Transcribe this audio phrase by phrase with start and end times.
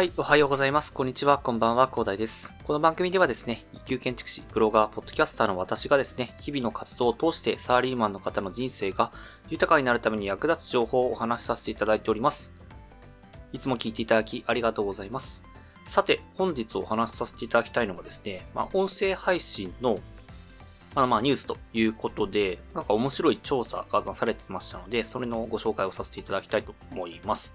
[0.00, 0.94] はい、おはようございます。
[0.94, 2.54] こんにちは、こんばんは、広大です。
[2.64, 9.12] この番組ではですね、一級建築士、ブロガー、ポッドキャスターの私がですね、日々の活動を通してサラリーマンの方の人生が
[9.50, 12.54] 豊かになるために役立つ情報をお話しさせていただいております。
[13.52, 15.42] いつも聞いていただきありがとうございます。
[15.84, 19.98] さて、本日お話しさせていただきたいのがですね、まあ、音声配信の
[20.94, 27.52] あの、まあ、ニュースということで、なんか面白い調査がなされてましたので、それのご紹介をさせていただきたいと思います。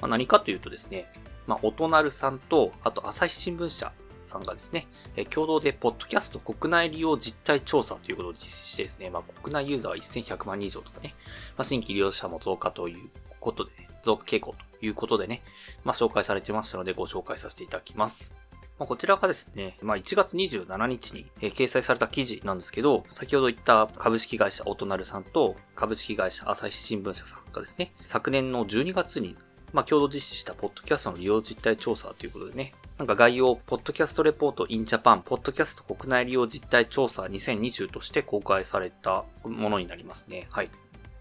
[0.00, 1.10] まあ、何かというとですね、
[1.46, 3.92] まあ、おとなるさんと、あと、朝日新聞社
[4.24, 4.86] さんがですね、
[5.16, 11.14] え共同で、ポッドキャスト国内利用実態調査ということを実施してですね、まあ、国内ユーザーは1100万人以上とかね、
[11.56, 13.08] まあ、新規利用者も増加という
[13.40, 15.42] ことで、ね、増加傾向ということでね、
[15.84, 18.34] まあ、紹介されてましたので、ご紹介させていただきます。
[18.80, 29.36] まあ、こちらがですね、まあ、1月27日に、え掲載された記事なんですけど、先ほど言った株式会社おとなるさんと株式会社朝日新聞社さんがですね、昨年の12月に
[29.72, 40.48] まあ、共同実施したポッドキャストの利用実態調査ということでね、なんか概要、ポッドキャストレポート in Japan、ポッドキャスト国内利用実態調査2020として公開されたものになりますね。
[40.50, 40.70] はい。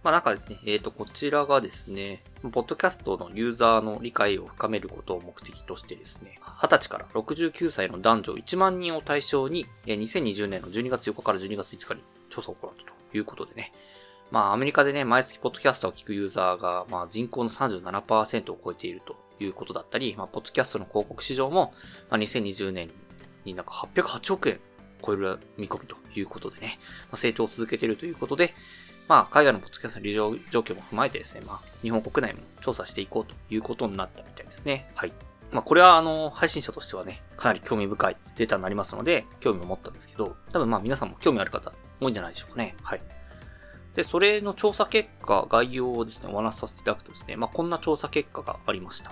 [0.03, 13.73] まあなんかですね、えっ、ー、と、こちらがですね、ポッドキャストのユーザーの理解を深めることを目的としてですね、20歳から69歳の男女1万人を対象に、2020年の12月4日から12月5日に調査を行ったということでね、
[14.31, 21.73] まあ、アメリカでね、毎月ポッドキャストを聞くユーザーが、まあ、人口の37%を超えているということだったり、まあ、ポッドキャストの広告市場も、
[22.09, 22.91] まあ、2020年
[23.43, 24.59] になんか808億円
[25.03, 26.79] 超える見込みということでね、
[27.11, 28.53] まあ、成長を続けているということで、
[29.07, 34.91] まあ、海外のポッドキャストの利用状況も踏まえてですね、まあ、日本国内も調査していこうということになったみたいですね。
[34.93, 35.13] はい。
[35.51, 42.75] まあ、これは、あの、配信者としてはね、かなり興味深いデータになりますので、興味を持ったんですけど、多分まあ皆さんも興味ある方多いんじゃないでしょうかね。
[42.83, 43.01] はい。
[43.99, 49.11] で、それの調査結果、概要をですね、お話しさせていただくとですね、まあ、こんな調査結果がありました。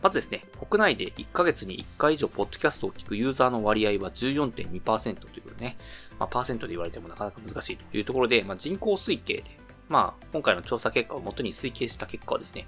[0.00, 5.76] まずですね、国内で1ヶ月に1回以上ポッドキャストを聞くユーザーの割合は14.2%ということでね、
[6.18, 9.42] まあ、パーセントで言われてもなかなか難しいというところで、まあ、人口推計で、
[9.90, 12.66] まあ、今回の調査結果をもとに推計した結果はですね、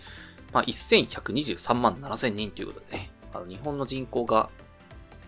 [0.52, 4.50] まあ、1123万7000人ということでね、あの日本の人口が、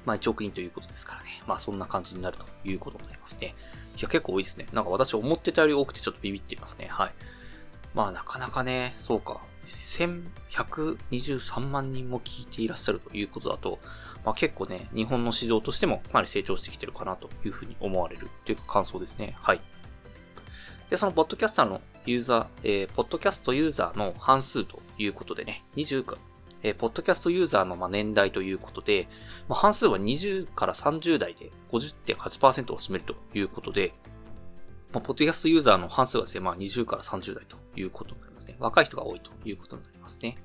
[0.05, 3.55] まあ、1億人ということですからね、まあ、そんな感じになるということになりますね。
[4.01, 4.67] いや、結構多いですね。
[4.73, 6.89] なんか私思ってたより多くてちょっとビビっていますね。
[6.91, 7.13] はい。
[7.95, 9.41] まあなかなかね、そうか。
[9.67, 13.79] 1123万人も聞いていらっしゃるということだと、
[14.25, 19.37] まあ結構ね、日本の市場としてもかなり成長してきてるかなというふうに思われるという感想ですね。
[19.39, 19.61] はい。
[20.89, 26.17] で、そのポッドキャスターのユーザー、えー、ポッドキャストユーザーの半数ということでね、20、
[26.63, 29.09] えー、ポッドキャストユーザーのま年代ということで、
[29.49, 33.95] まあ、半数は20から30代で50.8%を占めるということで、
[34.93, 38.57] まあ、ポッドキャストユーザーの半数はですね、まあ、20から30代ということになりますね。
[38.59, 40.37] 若い人が多いということになりますね。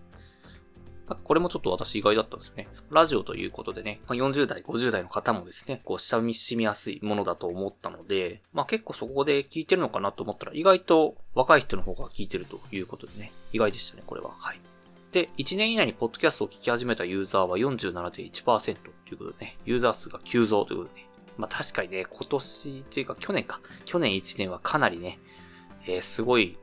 [1.24, 2.68] これもちょっと私意外だったんですよね。
[2.90, 14.32] ラジオということでね、ま、40代、50代の方もですね、こう、親しみやすいものだと思ったので、まあ結構そこで聞いてるのかなと思ったら、意外と若い人の方が聞いてるということでね、意外でしたね、これは。
[14.40, 14.60] はい。
[15.16, 21.10] で、1年以内にポッドキャストを聞き始めたユーザーは47.1%ということでね、ユーザー数が急増ということでね。
[21.38, 23.62] まあ確かにね、今年というか去年か。
[23.86, 25.20] 去年1年はかなりね、
[25.88, 26.58] えー、すごい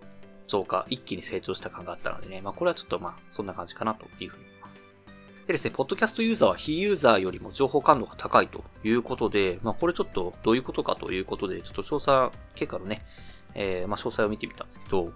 [0.49, 4.79] 増加、一気に成長した感があったのでね、まあこれはちょっとまあそんな感じかなというふうに思います。
[5.47, 13.03] でですね、ポッドキャストユーザーは非ユーザーよりも情報感度が高いということで、まあこれちょっとどういうことかということで、ちょっと調査結果のね、
[13.55, 15.11] えー、まあ詳細を見てみたんですけど、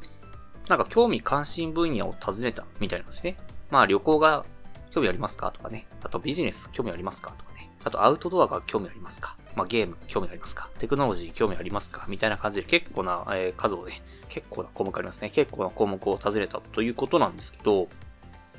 [0.69, 3.37] なんか興味関心分野を尋ねたみたいなんですね。
[3.71, 4.45] まあ旅行が
[4.91, 5.87] 興味ありますかとかね。
[6.03, 7.71] あとビジネス興味ありますかとかね。
[7.85, 15.31] あとアウトドアが興味ありますかまあゲーム興味ありますかテクノロジー興味ありますかみたいな感じで結構な、えー、数をね、結構な項目ありますね。
[15.31, 17.89] 結構な項目を尋ねたということなんですけど、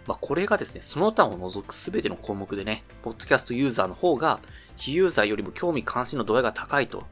[0.07, 4.39] まあこれがですね、その他を除くすべての項目でね、ポッドキャストユーザーの方が
[4.77, 7.05] 非ユーザーよりも興味関心の度合いが高いと。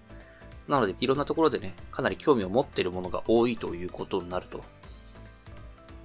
[0.68, 4.64] なので、いろんなところでね、かなり興味を持っているものが多いということになると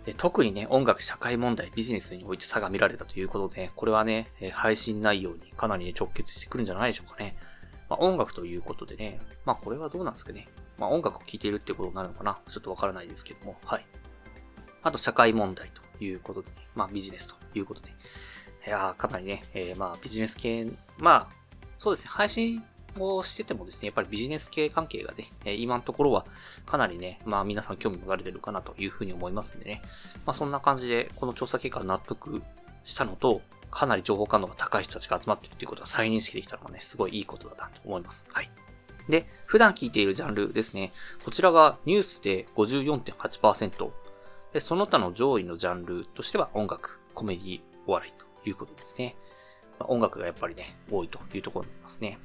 [0.05, 7.37] で特にね、音楽、社会問題、ビジネスにおいて差が見られたということで、これはね、配信内容にかなり、ね、直結してくるんじゃないでしょうかね。
[7.89, 10.49] まあ、音楽ということでね、まあこれはどうなんですかね。
[10.79, 13.87] まあ音楽を聴いているってことになるのかなちょっとわからないですけども、はい。
[14.83, 17.91] あと社会問題ということでね、まあビジネスということで。
[18.67, 20.67] いやー、かなりね、えー、まあビジネス系、
[20.99, 21.35] まあ、
[21.77, 22.63] そうですね、配信
[22.99, 26.27] をしててもですね、やっぱりビジネス系関係がね、え今のところは
[26.67, 29.83] かなりね、まあ皆さん興味持たれてるかなというふうに思いますんでね。
[30.27, 32.43] まあそんな感じで、この調査結果納得
[32.85, 38.29] したのと、かなり情報感度が高い人たちが集まってるということが再認識できたのがね、すごいいいことだなと思います。
[38.33, 38.51] はい。
[39.09, 40.93] で、普段聞いているジャンルですね。
[41.25, 43.91] こちらがニュースで54.8%。
[44.53, 49.17] で、その他の上位のジャンルとしては音楽、コメディ、お笑いということですね。
[49.79, 52.19] まあ、音楽がやっぱりね、多いというところになりますね。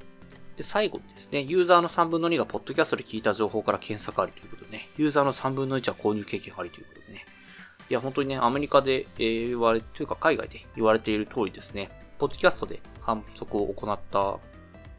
[0.58, 7.26] で、最後にですね、ユーザーの3分の2がポッドキャストで聞いた情報から検索ありということでね、ユーザーの3分の1は購入経験ありということでね、
[7.90, 14.20] いや、本当にね、アメリカで、え、言われ、というか海外で言われている通りですね、ポッドキャストで反則を行った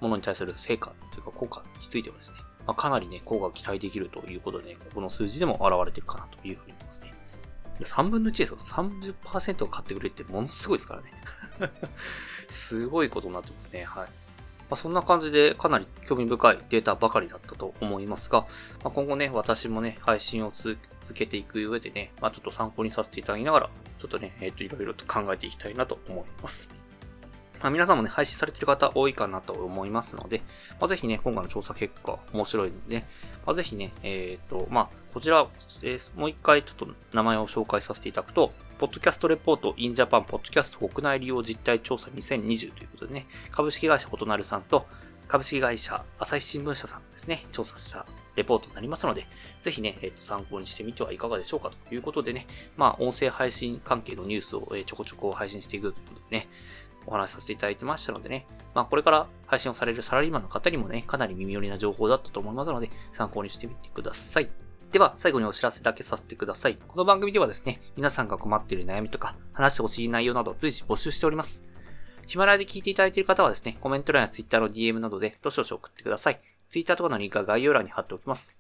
[0.01, 7.15] ものに対する成果というか効果についてはですね、まあ、かなりね、効果が期待できるということで、ね、ここの数字でも現れてるかなというふうに思いますね。
[7.81, 8.57] 3分の1ですよ。
[8.59, 11.13] 30%を買ってくれってものすごいですからね。
[12.49, 13.85] すごいことになってますね。
[13.85, 14.09] はい。
[14.71, 18.41] ま、そんな感じでかなり興味深いデータばかりだったと思いますが、
[18.83, 20.79] まあ、今後ね、私もね、配信を続
[21.15, 26.69] けていく上でね、まあ、ちょっと参考にさせていただきながら、ちょっとね、えっ、ー、と、いろいろと考えていきたいなと思います。
[27.61, 30.43] まあ、皆さんもね、配信されてる方多いかなと思いますので、
[30.79, 33.07] まあ、ぜひね、今回の調査結果面白いんで、ね、
[33.47, 35.47] まあ、ぜひね、えっ、ー、と、まあ、こちら、
[35.83, 44.87] えー、もう一回ちょっと名前を紹介させていただくと、ポッドキャストレポート in Japan ポッドキャスト国内利用実態調査2020ということでね、株式会社異なるさんと
[45.29, 48.05] 株式会社朝日新聞社さんですね、調査した
[48.37, 49.27] レポートになりますので、
[49.63, 52.47] ぜひね、え、ー、と、参考にしてみてはいかがでしょうかということでね、
[52.77, 56.49] まあ、音声配信関係のニュースを、えちょこちょこ配信していくということでね、
[57.07, 64.49] お話しさせていただいてましたのでね、まあ、これから配信をされるサラリーマンの方にもね、かなり耳寄りな情報だったと思いますので、参考にしてみてください。
[64.93, 66.77] では、最後にお知らせだけさせてください。
[66.77, 71.63] この番組ではですね、皆さんが困っている悩みとか、話してほしい内容など随時募集しております。
[72.27, 76.41] ヒマラヤで聞いていただいている方はですね、コメント欄や Twitter の DM などでどしどし送ってください。
[76.69, 78.57] Twitter とかのリンクは概要欄に貼っておきます。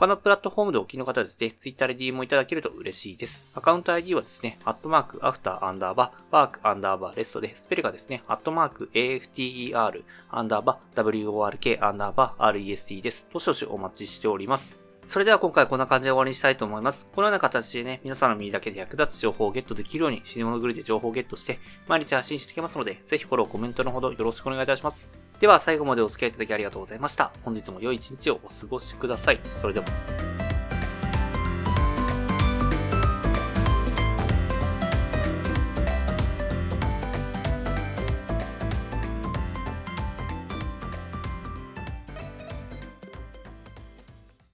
[0.00, 3.46] 他のプラットフォームでお聞きの方はですね、Twitter で DM をいただけると嬉しいです。
[3.54, 13.28] アカウント ID はですね、アットマーク、アフター、アンダーバー、ワーク、アンダーバー、レストで、スペルがですね、アットマーク、AFTER、アンダーバー、WORK、アンダーバー、REST です。
[13.30, 14.79] どしどしお待ちしております。
[15.10, 17.10] それでは今回こんな感じで終わりにしたいと思います。
[17.12, 21.58] このような形でね、皆さんの耳だけで役立つ情報をゲットできるように、死に物狂いで情報をゲットして、
[21.88, 25.10] 毎日発信していきますので、ぜひフォロー、コメントのほどよろしくお願いいたします。
[25.40, 27.32] では最後までお付き合いいただきありがとうございました。
[27.42, 29.40] 本日も良い一日をお過ごしください。
[29.56, 30.29] それでは。